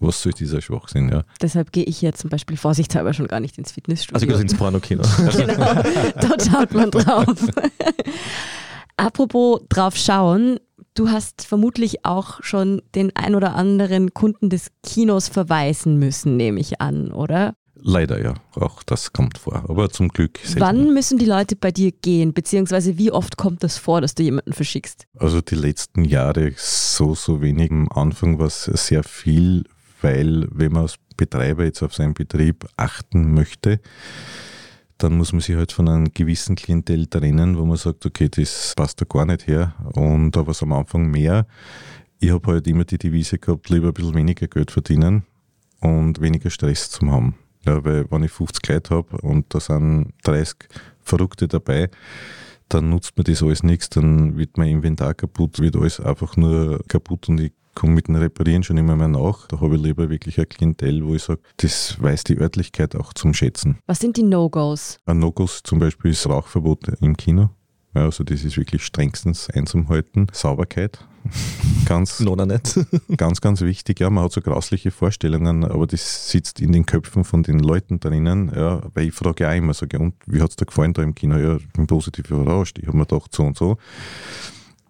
[0.00, 1.24] was soll dieser Schwachsinn, ja.
[1.40, 4.28] Deshalb gehe ich jetzt zum Beispiel vorsichtshalber schon gar nicht ins Fitnessstudio.
[4.28, 5.02] Also ins Porno-Kino.
[5.32, 5.82] genau,
[6.20, 7.26] dort schaut man drauf.
[8.96, 10.58] Apropos drauf schauen,
[10.94, 16.60] du hast vermutlich auch schon den ein oder anderen Kunden des Kinos verweisen müssen, nehme
[16.60, 17.54] ich an, oder?
[17.86, 20.38] Leider ja, auch das kommt vor, aber zum Glück.
[20.56, 24.22] Wann müssen die Leute bei dir gehen, beziehungsweise wie oft kommt das vor, dass du
[24.22, 25.06] jemanden verschickst?
[25.18, 27.70] Also die letzten Jahre so, so wenig.
[27.70, 29.64] Am Anfang war es sehr viel,
[30.04, 33.80] weil wenn man als Betreiber jetzt auf seinen Betrieb achten möchte,
[34.98, 38.74] dann muss man sich halt von einem gewissen Klientel trennen, wo man sagt, okay, das
[38.76, 41.46] passt da gar nicht her und da war es am Anfang mehr.
[42.20, 45.24] Ich habe halt immer die Devise gehabt, lieber ein bisschen weniger Geld verdienen
[45.80, 47.36] und weniger Stress zu haben.
[47.64, 50.68] Ja, weil wenn ich 50 Leute habe und da sind 30
[51.00, 51.88] Verrückte dabei,
[52.68, 56.82] dann nutzt mir das alles nichts, dann wird mein Inventar kaputt, wird alles einfach nur
[56.88, 59.46] kaputt und ich komme mit dem Reparieren schon immer mehr nach.
[59.48, 63.12] Da habe ich lieber wirklich ein Klientel, wo ich sage, das weiß die Örtlichkeit auch
[63.12, 63.78] zum Schätzen.
[63.86, 64.98] Was sind die No-Gos?
[65.06, 67.50] Ein No-Gos zum Beispiel ist Rauchverbot im Kino.
[67.94, 70.26] Ja, also das ist wirklich strengstens einzuhalten.
[70.32, 71.06] Sauberkeit.
[71.86, 72.78] Ganz, Nona nicht.
[73.16, 74.00] ganz, ganz wichtig.
[74.00, 78.00] Ja, man hat so grausliche Vorstellungen, aber das sitzt in den Köpfen von den Leuten
[78.00, 78.52] drinnen.
[78.54, 81.02] Ja, weil ich frage ja auch immer, sage, und wie hat es dir gefallen da
[81.02, 81.38] im Kino?
[81.38, 82.78] Ja, ich bin positiv überrascht.
[82.78, 83.78] Ich habe mir gedacht, so und so.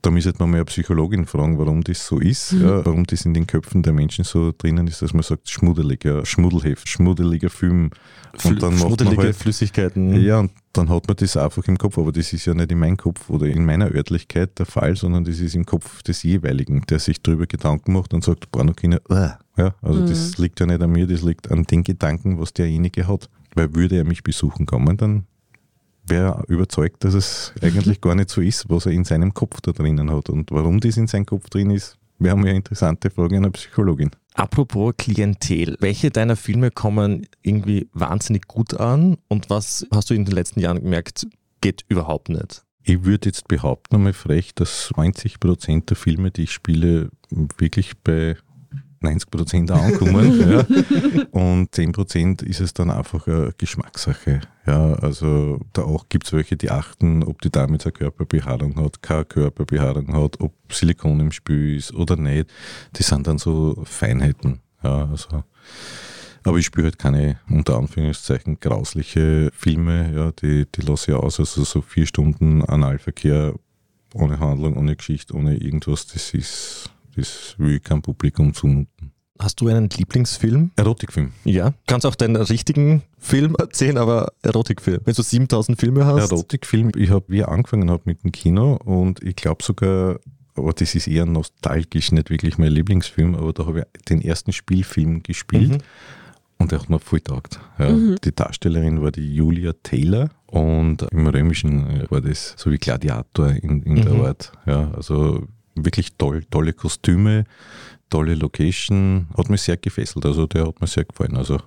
[0.04, 2.62] Da müsste man mal eine Psychologin fragen, warum das so ist, mhm.
[2.62, 6.04] ja, warum das in den Köpfen der Menschen so drinnen ist, dass man sagt, schmuddelig,
[6.04, 7.88] ja, Schmuddelheft, schmuddeliger Film.
[8.44, 10.20] Und dann Schmuddelige halt, Flüssigkeiten.
[10.20, 12.80] Ja, und dann hat man das einfach im Kopf, aber das ist ja nicht in
[12.80, 16.82] meinem Kopf oder in meiner Örtlichkeit der Fall, sondern das ist im Kopf des jeweiligen,
[16.82, 19.30] der sich darüber Gedanken macht und sagt, Pornokino, uh.
[19.56, 20.06] ja, also mhm.
[20.06, 23.30] das liegt ja nicht an mir, das liegt an den Gedanken, was derjenige hat.
[23.54, 25.24] Weil würde er mich besuchen kommen, dann
[26.06, 29.72] wäre überzeugt, dass es eigentlich gar nicht so ist, was er in seinem Kopf da
[29.72, 30.28] drinnen hat.
[30.28, 34.10] Und warum das in seinem Kopf drin ist, wäre mir eine interessante Frage einer Psychologin.
[34.34, 40.24] Apropos Klientel, welche deiner Filme kommen irgendwie wahnsinnig gut an und was hast du in
[40.24, 41.26] den letzten Jahren gemerkt,
[41.60, 42.64] geht überhaupt nicht?
[42.82, 47.96] Ich würde jetzt behaupten, einmal frech, dass 90 Prozent der Filme, die ich spiele, wirklich
[48.02, 48.36] bei
[49.04, 50.40] 90 Prozent ankommen.
[50.50, 51.24] ja.
[51.30, 54.40] Und 10 Prozent ist es dann einfach eine Geschmackssache.
[54.66, 58.76] Ja, also da auch gibt es welche, die achten, ob die Dame jetzt eine Körperbehaarung
[58.76, 62.50] hat, keine Körperbehaarung hat, ob Silikon im Spiel ist oder nicht.
[62.96, 64.60] Die sind dann so Feinheiten.
[64.82, 65.44] Ja, also.
[66.46, 71.40] Aber ich spüre halt keine, unter Anführungszeichen, grausliche Filme, ja, die, die lasse ich aus.
[71.40, 73.54] Also so vier Stunden Analverkehr
[74.14, 79.14] ohne Handlung, ohne Geschichte, ohne irgendwas, das ist, das will ich kein Publikum zumuten.
[79.38, 80.70] Hast du einen Lieblingsfilm?
[80.77, 81.33] Erotikfilm.
[81.44, 81.74] Ja.
[81.88, 85.00] Kannst auch deinen richtigen Film erzählen, aber Erotikfilm.
[85.05, 86.31] Wenn du 7000 Filme hast.
[86.31, 90.20] Erotikfilm, ich habe, wie ich angefangen habe mit dem Kino und ich glaube sogar,
[90.55, 94.53] aber das ist eher nostalgisch, nicht wirklich mein Lieblingsfilm, aber da habe ich den ersten
[94.53, 95.72] Spielfilm gespielt.
[95.72, 95.79] Mhm.
[96.59, 97.59] Und der hat mir voll taugt.
[97.81, 97.90] Ja.
[97.90, 98.16] Mhm.
[98.24, 103.83] Die Darstellerin war die Julia Taylor und im Römischen war das so wie Gladiator in,
[103.83, 104.03] in mhm.
[104.03, 104.53] der Art.
[104.64, 107.44] Ja, also wirklich toll, tolle Kostüme,
[108.10, 109.28] tolle Location.
[109.37, 110.26] Hat mich sehr gefesselt.
[110.26, 111.37] Also der hat mir sehr gefallen.
[111.37, 111.58] Also,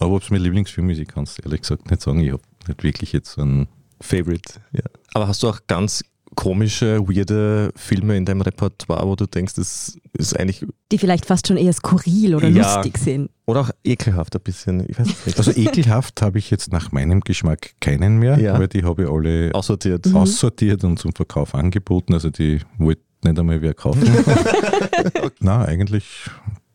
[0.00, 2.20] aber ob es mein Lieblingsfilm ist, ich kann es ehrlich gesagt nicht sagen.
[2.20, 3.68] Ich habe nicht wirklich jetzt einen
[4.00, 4.60] Favorite.
[4.72, 4.82] Ja.
[5.14, 6.02] Aber hast du auch ganz
[6.34, 10.66] komische, weirde Filme in deinem Repertoire, wo du denkst, das ist eigentlich.
[10.90, 13.30] Die vielleicht fast schon eher skurril oder ja, lustig sind.
[13.46, 14.88] Oder auch ekelhaft ein bisschen.
[14.88, 15.38] Ich weiß nicht.
[15.38, 18.58] Also ekelhaft habe ich jetzt nach meinem Geschmack keinen mehr, ja.
[18.58, 20.06] weil die habe ich alle aussortiert.
[20.06, 20.16] Mhm.
[20.16, 22.14] aussortiert und zum Verkauf angeboten.
[22.14, 24.02] Also die wollte nicht einmal wer kaufen.
[25.40, 26.30] Na, eigentlich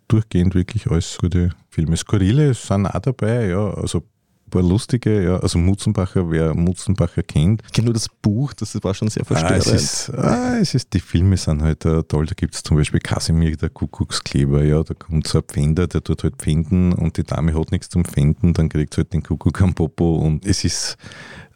[0.08, 1.96] durchgehend wirklich alles gute Filme.
[1.96, 3.74] Skurrile sind auch dabei, ja.
[3.74, 4.04] Also
[4.50, 7.62] paar lustige, ja, also Mutzenbacher, wer Mutzenbacher kennt.
[7.68, 9.68] Ich kenne nur das Buch, das war schon sehr verstörend.
[9.68, 12.64] Ah, es ist, ah, es ist, die Filme sind halt uh, toll, da gibt es
[12.64, 16.94] zum Beispiel Kasimir, der Kuckuckskleber, ja, da kommt so ein Pfänder, der tut halt pfänden
[16.94, 20.16] und die Dame hat nichts zum Pfänden, dann kriegt sie halt den Kuckuck am Popo
[20.16, 20.98] und es ist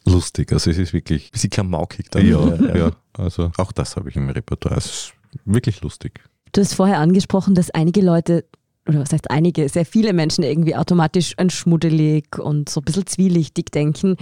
[0.06, 1.32] lustig, also es ist wirklich...
[1.32, 2.28] Bisschen klamaukig dann.
[2.28, 5.14] Ja, ja, ja, also auch das habe ich im Repertoire, es ist
[5.46, 6.22] wirklich lustig.
[6.52, 8.46] Du hast vorher angesprochen, dass einige Leute
[8.88, 13.08] oder was heißt einige, sehr viele Menschen irgendwie automatisch an schmuddelig und so ein bisschen
[13.08, 14.18] zwielichtig denken.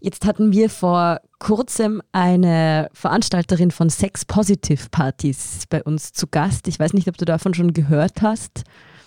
[0.00, 6.68] Jetzt hatten wir vor kurzem eine Veranstalterin von Sex Positive Partys bei uns zu Gast.
[6.68, 8.64] Ich weiß nicht, ob du davon schon gehört hast.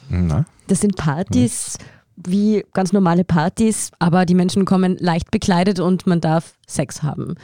[0.10, 0.46] Na?
[0.68, 1.78] Das sind Partys
[2.16, 7.36] wie ganz normale Partys, aber die Menschen kommen leicht bekleidet und man darf Sex haben.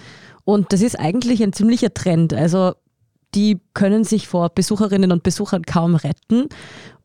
[0.43, 2.33] Und das ist eigentlich ein ziemlicher Trend.
[2.33, 2.73] Also
[3.35, 6.47] die können sich vor Besucherinnen und Besuchern kaum retten.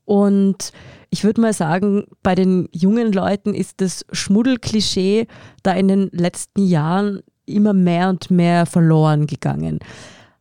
[0.04, 0.72] Und
[1.10, 5.26] ich würde mal sagen, bei den jungen Leuten ist das Schmuddelklischee
[5.62, 9.78] da in den letzten Jahren immer mehr und mehr verloren gegangen.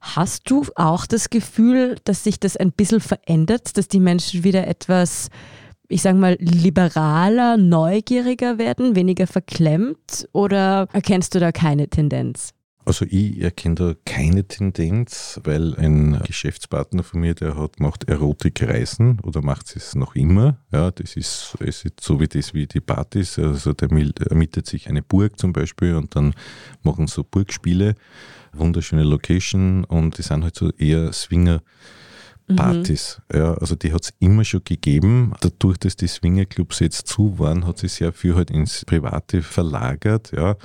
[0.01, 4.67] Hast du auch das Gefühl, dass sich das ein bisschen verändert, dass die Menschen wieder
[4.67, 5.29] etwas,
[5.87, 10.27] ich sage mal, liberaler, neugieriger werden, weniger verklemmt?
[10.31, 12.53] Oder erkennst du da keine Tendenz?
[12.87, 19.19] Also ich erkenne da keine Tendenz, weil ein Geschäftspartner von mir, der hat macht Erotikreisen
[19.21, 20.59] oder macht es noch immer.
[20.71, 23.39] Ja, das ist, ist so wie das wie die Partys.
[23.39, 26.35] Also der ermietet sich eine Burg zum Beispiel und dann
[26.83, 27.95] machen so Burgspiele,
[28.53, 31.63] wunderschöne Location und die sind halt so eher Swinger.
[32.47, 32.55] Mhm.
[32.55, 33.21] Partys.
[33.31, 33.39] Mhm.
[33.39, 35.33] Ja, also die hat es immer schon gegeben.
[35.41, 40.31] Dadurch, dass die Swingerclubs jetzt zu waren, hat sich sehr viel halt ins Private verlagert.
[40.31, 40.55] Ja.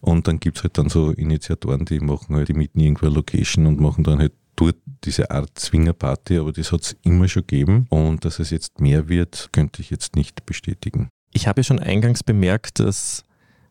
[0.00, 3.14] Und dann gibt es halt dann so Initiatoren, die machen halt, die mieten irgendwo eine
[3.14, 7.42] Location und machen dann halt dort diese Art Swingerparty, aber das hat es immer schon
[7.42, 7.86] gegeben.
[7.90, 11.08] Und dass es jetzt mehr wird, könnte ich jetzt nicht bestätigen.
[11.32, 13.24] Ich habe ja schon eingangs bemerkt, dass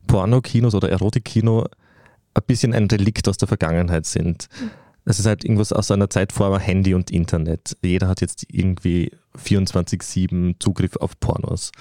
[0.07, 1.65] Pornokinos oder Erotikkino
[2.35, 4.47] ein bisschen ein Relikt aus der Vergangenheit sind.
[4.61, 7.77] Mhm das ist halt irgendwas aus einer Zeit vor Handy und Internet.
[7.83, 11.71] Jeder hat jetzt irgendwie 24-7 Zugriff auf Pornos.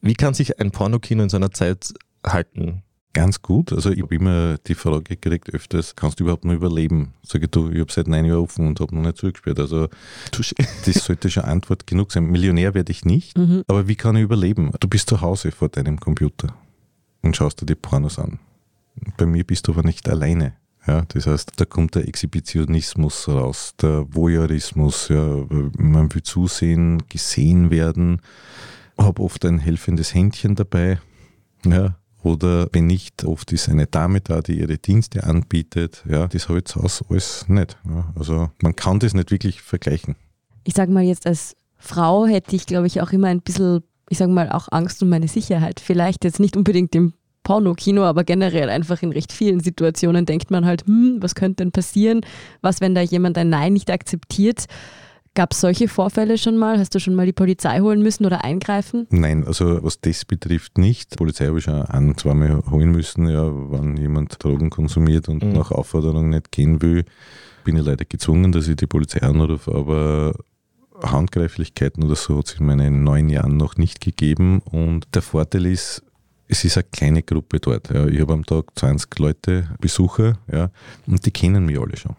[0.00, 1.92] Wie kann sich ein Pornokino in so einer Zeit
[2.24, 2.82] halten?
[3.14, 3.72] Ganz gut.
[3.72, 7.14] Also ich habe immer die Frage gekriegt öfters, kannst du überhaupt noch überleben?
[7.22, 9.60] Sage ich, du, ich habe seit neun Jahren offen und habe noch nicht zugesperrt.
[9.60, 9.88] Also
[10.84, 12.26] das sollte schon Antwort genug sein.
[12.26, 13.62] Millionär werde ich nicht, mhm.
[13.68, 14.72] aber wie kann ich überleben?
[14.80, 16.54] Du bist zu Hause vor deinem Computer
[17.22, 18.40] und schaust dir die Pornos an.
[19.16, 20.54] Bei mir bist du aber nicht alleine.
[20.86, 25.08] Ja, das heißt, da kommt der Exhibitionismus raus, der Voyeurismus.
[25.08, 25.46] Ja,
[25.78, 28.20] man will zusehen, gesehen werden,
[28.98, 30.98] habe oft ein helfendes Händchen dabei.
[31.64, 36.02] Ja, oder wenn nicht, oft ist eine Dame da, die ihre Dienste anbietet.
[36.08, 37.78] Ja, das habe ich zu Hause alles nicht.
[37.86, 40.16] Ja, also man kann das nicht wirklich vergleichen.
[40.64, 44.16] Ich sage mal jetzt als Frau hätte ich, glaube ich, auch immer ein bisschen, ich
[44.16, 45.80] sage mal, auch Angst um meine Sicherheit.
[45.80, 47.12] Vielleicht jetzt nicht unbedingt im
[47.44, 51.70] Pornokino, aber generell einfach in recht vielen Situationen denkt man halt, hm, was könnte denn
[51.70, 52.22] passieren?
[52.60, 54.66] Was, wenn da jemand ein Nein nicht akzeptiert?
[55.36, 56.78] Gab es solche Vorfälle schon mal?
[56.78, 59.08] Hast du schon mal die Polizei holen müssen oder eingreifen?
[59.10, 61.12] Nein, also was das betrifft nicht.
[61.12, 65.42] Die Polizei habe ich schon ein, zweimal holen müssen, ja, wenn jemand Drogen konsumiert und
[65.42, 65.52] mhm.
[65.52, 67.04] nach Aufforderung nicht gehen will,
[67.64, 70.34] bin ich leider gezwungen, dass ich die Polizei anrufe, aber
[71.02, 74.60] Handgreiflichkeiten oder so hat es in meinen neun Jahren noch nicht gegeben.
[74.60, 76.04] Und der Vorteil ist,
[76.48, 77.90] es ist eine kleine Gruppe dort.
[77.90, 78.06] Ja.
[78.06, 80.70] Ich habe am Tag 20 Leute, Besucher, ja,
[81.06, 82.16] und die kennen mich alle schon.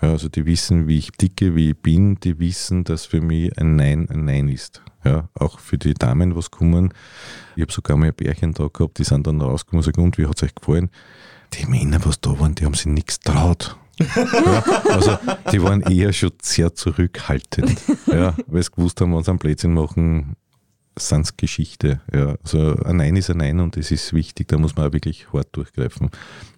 [0.00, 3.56] Ja, also die wissen, wie ich ticke, wie ich bin, die wissen, dass für mich
[3.58, 4.82] ein Nein ein Nein ist.
[5.04, 6.92] Ja, auch für die Damen, was kommen.
[7.56, 10.18] Ich habe sogar mal ein Bärchen da gehabt, die sind dann rausgekommen und sagen, und
[10.18, 10.90] wie hat es euch gefallen?
[11.54, 13.76] Die Männer, was da waren, die haben sich nichts traut.
[13.98, 15.18] ja, also
[15.50, 19.74] die waren eher schon sehr zurückhaltend, ja, weil sie gewusst haben, wenn sie einen Blödsinn
[19.74, 20.36] machen,
[20.98, 22.00] sind es Geschichte.
[22.12, 22.36] Ja.
[22.42, 25.32] Also ein Nein ist ein Nein und das ist wichtig, da muss man auch wirklich
[25.32, 26.10] hart durchgreifen.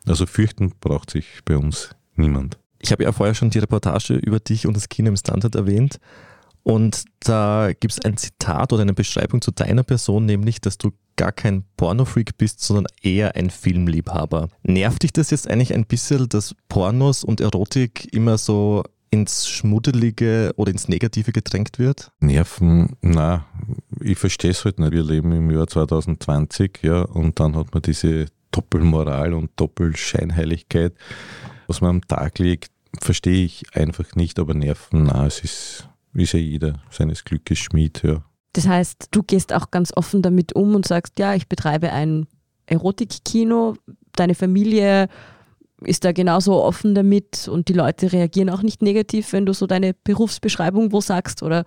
[0.07, 2.59] Also fürchten braucht sich bei uns niemand.
[2.81, 6.01] Ich habe ja vorher schon die Reportage über dich und das Kino im Standard erwähnt.
[6.63, 10.93] Und da gibt es ein Zitat oder eine Beschreibung zu deiner Person, nämlich, dass du
[11.17, 14.49] gar kein Pornofreak bist, sondern eher ein Filmliebhaber.
[14.63, 20.53] Nervt dich das jetzt eigentlich ein bisschen, dass Pornos und Erotik immer so ins Schmuddelige
[20.57, 22.13] oder ins Negative gedrängt wird?
[22.21, 23.47] Nerven, na,
[24.01, 24.93] ich verstehe es halt nicht.
[24.93, 30.95] Wir leben im Jahr 2020, ja, und dann hat man diese Doppelmoral und Doppelscheinheiligkeit
[31.71, 36.33] was man am Tag legt, verstehe ich einfach nicht, aber Nerven, na, es ist, ist
[36.33, 38.25] ja jeder seines Glückes Schmied, ja.
[38.55, 42.27] Das heißt, du gehst auch ganz offen damit um und sagst, ja, ich betreibe ein
[42.67, 43.77] Erotikkino,
[44.17, 45.09] deine Familie
[45.85, 49.67] ist da genauso offen damit und die Leute reagieren auch nicht negativ, wenn du so
[49.67, 51.65] deine Berufsbeschreibung wo sagst oder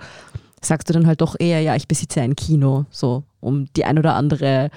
[0.62, 4.00] sagst du dann halt doch eher, ja, ich besitze ein Kino, so um die ein
[4.00, 4.70] oder andere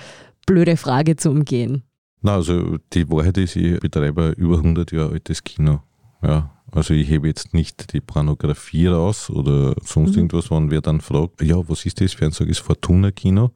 [0.47, 1.83] blöde Frage zu umgehen.
[2.23, 5.81] Na, also die Wahrheit ist, ich betreibe ein über 100 Jahre altes Kino.
[6.23, 10.17] Ja, also ich hebe jetzt nicht die Pornografie raus oder sonst mhm.
[10.17, 13.53] irgendwas, wenn wer dann fragt, ja, was ist das für ein, sage ich, Fortuna Kino.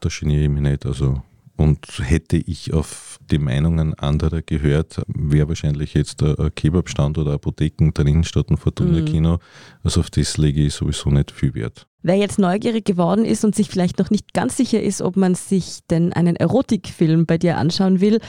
[0.00, 0.86] Da geniere ich mich nicht.
[0.86, 1.22] Also
[1.58, 7.90] und hätte ich auf die Meinungen anderer gehört, wäre wahrscheinlich jetzt ein Kebabstand oder Apotheken
[7.92, 9.34] drin statt ein Fortuna-Kino.
[9.34, 9.38] Mhm.
[9.82, 11.86] Also auf das lege ich sowieso nicht viel Wert.
[12.02, 15.34] Wer jetzt neugierig geworden ist und sich vielleicht noch nicht ganz sicher ist, ob man
[15.34, 18.20] sich denn einen Erotikfilm bei dir anschauen will,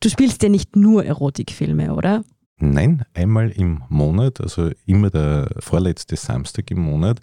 [0.00, 2.24] du spielst ja nicht nur Erotikfilme, oder?
[2.64, 7.18] Nein, einmal im Monat, also immer der vorletzte Samstag im Monat,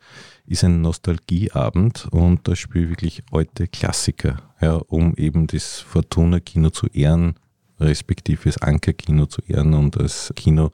[0.45, 6.71] ist ein Nostalgieabend und da spiele ich wirklich alte Klassiker, ja, um eben das Fortuna-Kino
[6.71, 7.35] zu ehren,
[7.79, 10.71] respektive das Anker-Kino zu ehren und als Kino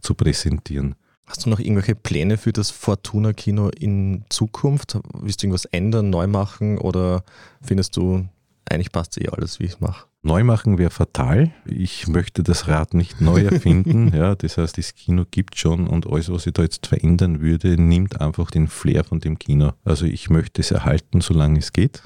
[0.00, 0.96] zu präsentieren.
[1.24, 4.98] Hast du noch irgendwelche Pläne für das Fortuna-Kino in Zukunft?
[5.20, 7.22] Willst du irgendwas ändern, neu machen oder
[7.62, 8.26] findest du,
[8.68, 10.09] eigentlich passt eh alles, wie ich es mache?
[10.22, 11.50] Neu machen wäre fatal.
[11.64, 14.12] Ich möchte das Rad nicht neu erfinden.
[14.14, 17.80] ja, das heißt, das Kino gibt schon und alles, was ich da jetzt verändern würde,
[17.80, 19.72] nimmt einfach den Flair von dem Kino.
[19.82, 22.02] Also ich möchte es erhalten, solange es geht.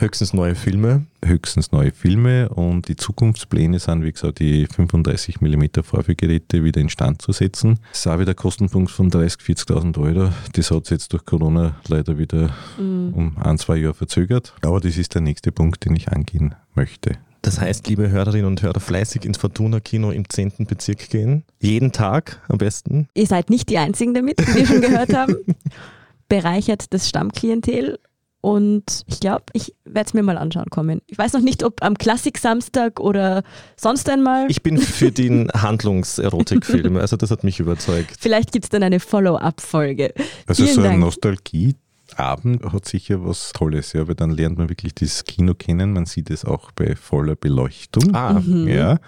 [0.00, 1.06] Höchstens neue Filme.
[1.24, 7.20] Höchstens neue Filme und die Zukunftspläne sind, wie gesagt, die 35 mm Vorführgeräte wieder instand
[7.20, 7.80] zu setzen.
[7.90, 10.32] Das ist auch wieder ein Kostenpunkt von 30.000, 40.000 Euro.
[10.52, 13.12] Das hat sich jetzt durch Corona leider wieder mhm.
[13.12, 14.54] um ein, zwei Jahre verzögert.
[14.62, 17.18] Aber das ist der nächste Punkt, den ich angehen möchte.
[17.48, 20.66] Das heißt, liebe Hörerinnen und Hörer, fleißig ins Fortuna-Kino im 10.
[20.66, 21.44] Bezirk gehen.
[21.60, 23.08] Jeden Tag am besten.
[23.14, 25.34] Ihr seid nicht die Einzigen damit, wie wir schon gehört haben.
[26.28, 28.00] Bereichert das Stammklientel.
[28.42, 31.00] Und ich glaube, ich werde es mir mal anschauen kommen.
[31.06, 33.42] Ich weiß noch nicht, ob am Klassik-Samstag oder
[33.78, 34.44] sonst einmal.
[34.50, 38.14] Ich bin für den Handlungserotikfilm, also das hat mich überzeugt.
[38.20, 40.12] Vielleicht gibt es dann eine Follow-up-Folge.
[40.46, 41.76] Also Vielen so eine Nostalgie
[42.16, 45.92] Abend hat sicher was Tolles, ja, weil dann lernt man wirklich das Kino kennen.
[45.92, 48.14] Man sieht es auch bei voller Beleuchtung.
[48.14, 48.40] Ah.
[48.40, 48.68] Mhm.
[48.68, 48.98] Ja,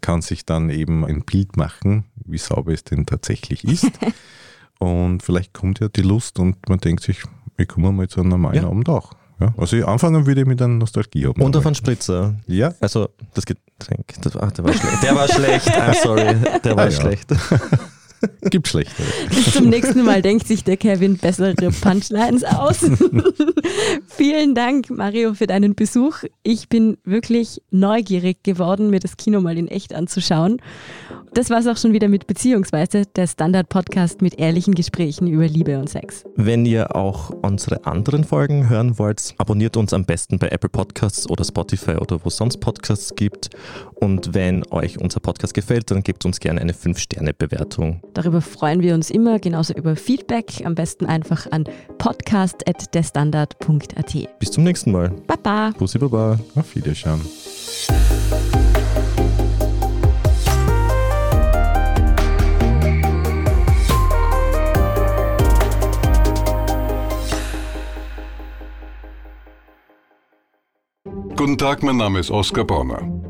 [0.00, 3.90] kann sich dann eben ein Bild machen, wie sauber es denn tatsächlich ist.
[4.78, 7.22] und vielleicht kommt ja die Lust und man denkt sich,
[7.56, 8.68] wir kommen mal zu einem normalen ja.
[8.68, 9.12] Abend auch.
[9.40, 11.40] Ja, also anfangen würde ich mit einer Nostalgie haben.
[11.40, 12.34] Und auf einen Spritzer.
[12.46, 12.74] Ja.
[12.80, 14.14] Also das Getränk.
[14.20, 15.02] Das, ach, der war schlecht.
[15.02, 15.68] Der war schlecht.
[15.68, 16.60] I'm sorry.
[16.62, 17.30] Der war ah, schlecht.
[18.42, 19.06] Gibt schlechtere.
[19.28, 22.78] Bis zum nächsten Mal denkt sich der Kevin bessere Punchlines aus.
[24.06, 26.18] Vielen Dank, Mario, für deinen Besuch.
[26.42, 30.60] Ich bin wirklich neugierig geworden, mir das Kino mal in echt anzuschauen.
[31.32, 35.78] Das war es auch schon wieder mit Beziehungsweise, der Standard-Podcast mit ehrlichen Gesprächen über Liebe
[35.78, 36.24] und Sex.
[36.36, 41.28] Wenn ihr auch unsere anderen Folgen hören wollt, abonniert uns am besten bei Apple Podcasts
[41.30, 43.50] oder Spotify oder wo es sonst Podcasts gibt.
[43.94, 48.02] Und wenn euch unser Podcast gefällt, dann gebt uns gerne eine 5-Sterne-Bewertung.
[48.14, 50.62] Darüber freuen wir uns immer, genauso über Feedback.
[50.64, 51.64] Am besten einfach an
[51.98, 54.38] podcast.destandard.at.
[54.38, 55.10] Bis zum nächsten Mal.
[55.26, 55.72] Baba.
[55.78, 56.38] Bussi Baba.
[56.54, 57.20] Auf Wiedersehen.
[71.36, 73.29] Guten Tag, mein Name ist Oskar Baumer.